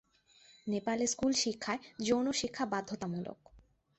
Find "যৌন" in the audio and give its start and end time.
1.99-2.27